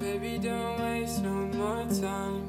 [0.00, 2.44] Baby, don't waste no more time.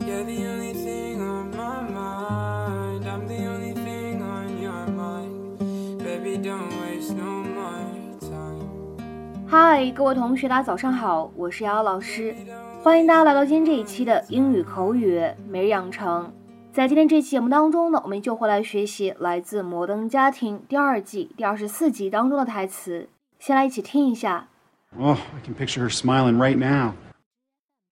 [0.00, 3.04] You're the only thing on my mind.
[3.04, 5.58] I'm the only thing on your mind.
[5.98, 9.46] Baby, don't waste no more time.
[9.46, 12.34] 嗨，各位同学，大家早上好，我是瑶瑶老师，
[12.82, 16.32] 欢迎大家来到今天这一期的英语口语每日养成。
[16.72, 23.08] 在今天这期节目当中呢，我们就会来学习来自《摩登家庭》第二季第二十四集当中的台词。
[23.38, 24.48] 先来一起听一下。
[24.97, 26.95] Oh, I can picture her smiling right now.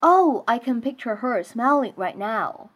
[0.00, 2.70] Oh, I can picture her smiling right now.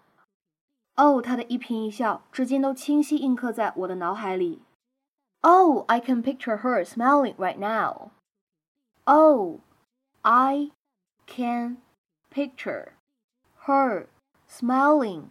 [0.97, 4.63] Oh，她的一颦一笑，至今都清晰印刻在我的脑海里。
[5.43, 8.11] Oh, I can picture her smiling right now.
[9.05, 9.61] Oh,
[10.23, 10.73] I
[11.27, 11.77] can
[12.35, 12.89] picture
[13.67, 14.07] her
[14.51, 15.31] smiling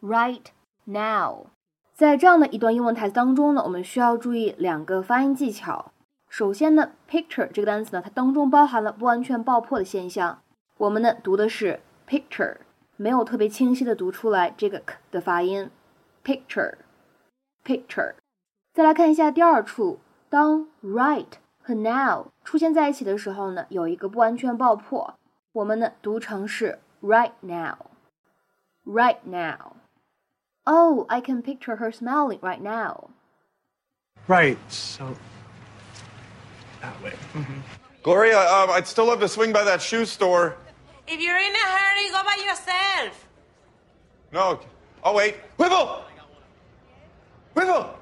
[0.00, 0.44] right
[0.84, 1.46] now.
[1.92, 5.92] 在这样的一段英文台词当中呢，我们需要注意两个发音技巧。
[6.32, 10.42] 首先呢，picture 这个单词呢，它当中包含了不完全爆破的现象。
[10.76, 12.58] 我们呢读的是 picture，
[12.96, 15.70] 没有特别清晰的读出来这个 k 的发音。
[16.24, 18.14] picture，picture。
[18.74, 25.14] 再来看一下第二处，当 right 和 now 出现在一起的时候呢，有一个不完全爆破，
[25.52, 33.08] 我们呢读成是 right now，right now。Oh, I can picture her smiling right now.
[34.26, 35.14] Right, so
[36.83, 37.13] that way.
[38.03, 40.57] Gloria, uh, I'd still love to swing by that shoe store.
[41.07, 43.27] If you're in a hurry, go by yourself.
[44.31, 44.59] No.
[45.03, 45.35] Oh, wait.
[45.57, 46.03] Whipple!
[47.53, 47.95] Whipple!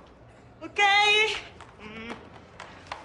[0.63, 1.33] Okay?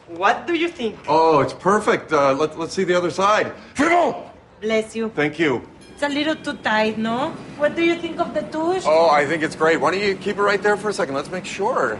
[0.08, 0.96] What do you think?
[1.08, 2.12] Oh, it's perfect.
[2.12, 3.52] Uh, let, let's see the other side.
[3.78, 4.30] Whipple!
[4.60, 5.10] Bless you.
[5.10, 5.68] Thank you.
[5.92, 7.30] It's a little too tight, no?
[7.58, 8.84] What do you think of the tush?
[8.86, 9.80] Oh, I think it's great.
[9.80, 11.14] Why don't you keep it right there for a second?
[11.14, 11.98] Let's make sure.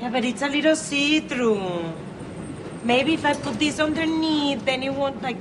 [0.00, 1.92] Yeah, but it's a little see-through.
[2.84, 5.36] Maybe if I put this underneath, then it won't like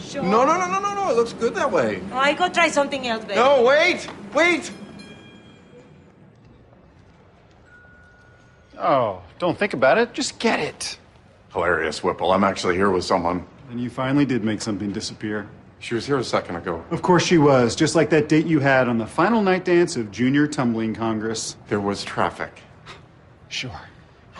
[0.00, 0.22] show.
[0.22, 1.10] No, no, no, no, no, no.
[1.10, 2.02] It looks good that way.
[2.12, 3.36] Oh, I go try something else, baby.
[3.36, 4.08] No, wait!
[4.34, 4.72] Wait!
[8.78, 10.14] Oh, don't think about it.
[10.14, 10.98] Just get it.
[11.52, 12.32] Hilarious, Whipple.
[12.32, 13.46] I'm actually here with someone.
[13.70, 15.48] And you finally did make something disappear.
[15.80, 16.84] She was here a second ago.
[16.90, 19.96] Of course she was, just like that date you had on the final night dance
[19.96, 21.56] of Junior Tumbling Congress.
[21.68, 22.62] There was traffic.
[23.48, 23.80] Sure.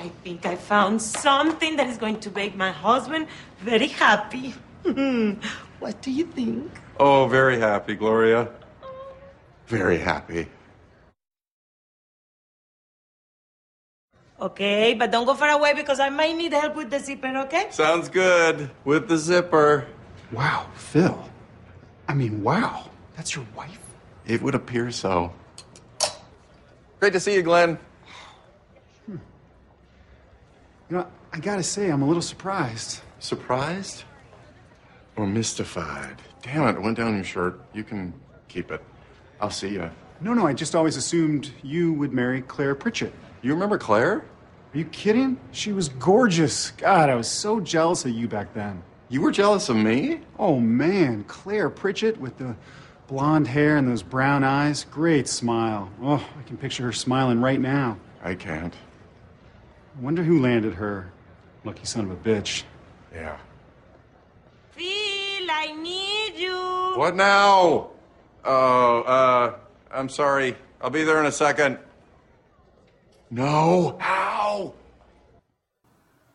[0.00, 3.26] I think I found something that is going to make my husband
[3.60, 4.54] very happy.
[5.78, 6.72] what do you think?
[6.98, 8.48] Oh, very happy, Gloria.
[9.66, 10.48] Very happy.
[14.40, 17.66] Okay, but don't go far away because I might need help with the zipper, okay?
[17.68, 18.70] Sounds good.
[18.86, 19.86] With the zipper.
[20.32, 21.28] Wow, Phil.
[22.08, 22.88] I mean, wow.
[23.16, 23.80] That's your wife?
[24.24, 25.34] It would appear so.
[27.00, 27.78] Great to see you, Glenn.
[30.90, 33.00] You know, I gotta say, I'm a little surprised.
[33.20, 34.02] Surprised?
[35.16, 36.20] Or mystified?
[36.42, 37.60] Damn it, it went down your shirt.
[37.72, 38.12] You can
[38.48, 38.82] keep it.
[39.40, 39.88] I'll see you.
[40.20, 43.14] No, no, I just always assumed you would marry Claire Pritchett.
[43.40, 44.24] You remember Claire?
[44.74, 45.38] Are you kidding?
[45.52, 46.72] She was gorgeous.
[46.72, 48.82] God, I was so jealous of you back then.
[49.08, 50.20] You were jealous of me?
[50.38, 52.56] Oh man, Claire Pritchett with the
[53.06, 54.86] blonde hair and those brown eyes.
[54.90, 55.90] Great smile.
[56.02, 57.96] Oh, I can picture her smiling right now.
[58.22, 58.74] I can't.
[59.99, 61.11] I wonder who landed her.
[61.63, 62.63] Lucky son of a bitch.
[63.13, 63.37] Yeah.
[64.71, 66.97] Phil, I need you.
[66.97, 67.91] What now?
[68.43, 69.53] Oh, uh,
[69.91, 70.55] I'm sorry.
[70.81, 71.79] I'll be there in a second.
[73.29, 73.97] No?
[73.99, 74.73] How?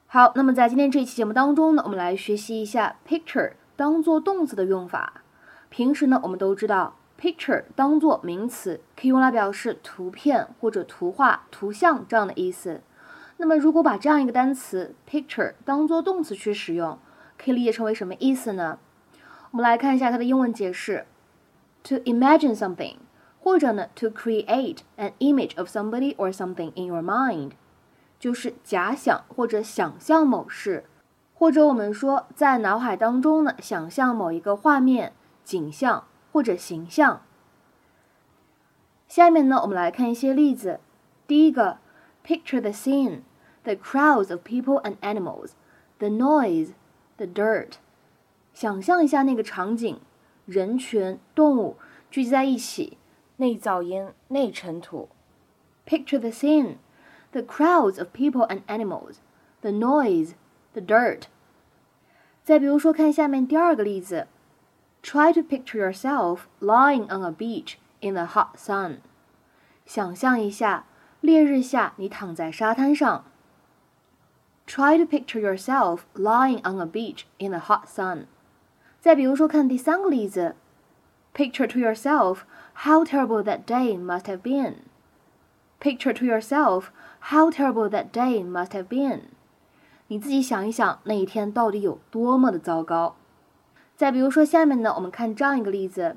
[0.09, 5.23] 好，那么在今天这期节目当中呢，我们来学习一下 picture 当做动词的用法。
[5.69, 12.83] 平时呢，我们都知道 picture 当做名词可以用来表示图片或者图画、图像这样的意思。
[13.38, 16.98] 那么如果把这样一个单词 picture 当做动词去使用，
[17.38, 18.80] 可以理解成为什么意思呢？
[19.52, 21.06] 我们来看一下它的英文解释
[21.84, 22.96] ：to imagine something，
[23.42, 27.52] 或者呢 to create an image of somebody or something in your mind。
[28.18, 30.86] 就是假想或者想象某事，
[31.34, 35.14] 或者我们说在脑海当中呢，想象某一个画面、
[35.44, 37.22] 景象或者形象。
[39.08, 40.80] 下面呢，我们来看一些例子。
[41.28, 41.78] 第一个
[42.26, 43.20] ，picture the scene,
[43.65, 45.51] the crowds of people and animals,
[45.99, 46.73] the noise,
[47.17, 47.75] the dirt。
[48.53, 49.99] 想象一下那个场景，
[50.47, 51.77] 人群、动物
[52.11, 52.99] 聚集在一起，
[53.37, 55.09] 内噪音、内尘土。
[55.87, 56.77] Picture the scene
[57.33, 59.17] the crowds of people and animals,
[59.61, 60.33] the noise,
[60.73, 61.25] the dirt.
[62.43, 64.27] 再比如说，看下面第二个例子，
[65.03, 68.99] Try to picture yourself lying on a beach in the hot sun.
[69.87, 70.87] 想象一下，
[71.21, 73.25] 烈日下你躺在沙滩上。
[74.67, 78.27] Try to picture yourself lying on a beach in the hot sun.
[79.01, 80.55] 再比如说，看第三个例子，
[81.35, 82.41] Picture to yourself
[82.85, 84.75] how terrible that day must have been.
[85.81, 86.89] Picture to yourself
[87.21, 89.23] how terrible that day must have been.
[90.09, 93.17] 你自己想一想，那一天到底有多么的糟糕。
[93.97, 96.17] 再比如说，下面呢，我们看这样一个例子：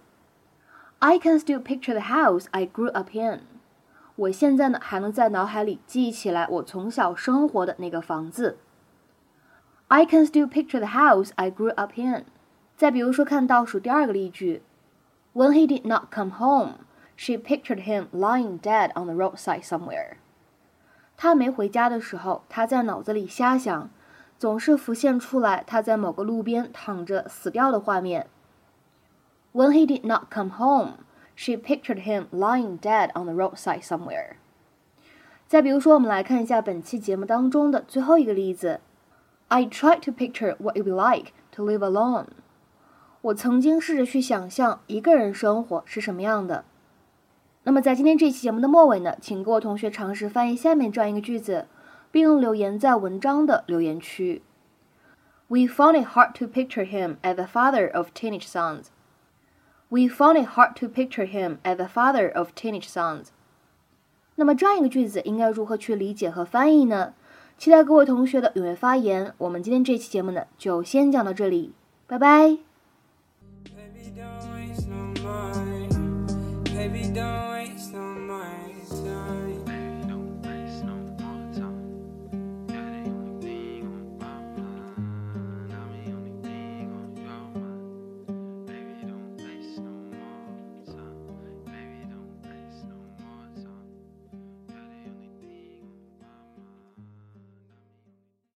[0.99, 3.41] I can still picture the house I grew up in.
[4.18, 8.58] 我现在呢，还能在脑海里记起来我从小生活的那个房子。
[9.86, 12.24] I can still picture the house I grew up in.
[12.76, 14.62] 再比如说，看倒数第二个例句
[15.34, 16.78] ：When he did not come home,
[17.16, 20.16] she pictured him lying dead on the roadside somewhere.
[21.16, 23.88] 他没回家的时候，他在脑子里瞎想，
[24.36, 28.26] 总是浮现出来他在某个路边躺着死掉的画面。
[29.52, 30.94] When he did not come home,
[31.38, 34.32] she pictured him lying dead on the roadside somewhere.
[35.46, 38.80] 再比如说，我们来看一下本期节目当中的最后一个例子。
[39.46, 42.26] I tried to picture what it would be like to live alone.
[43.20, 46.64] 我曾经试着去想象一个人生活是什么样的。
[47.62, 51.68] 那么在今天这期节目的末尾呢，请各位同学尝试翻译下面这样一个句子，
[52.10, 54.42] 并留言在文章的留言区。
[55.46, 58.86] We found it hard to picture him as the father of teenage sons.
[59.90, 63.28] We found it hard to picture him as a father of teenage sons.
[64.34, 67.14] 那么这样一个句子应该如何去理解和翻译呢？
[67.56, 69.34] 期待各位同学的踊跃发言。
[69.38, 71.72] 我们今天这期节目呢，就先讲到这里，
[72.06, 72.58] 拜拜。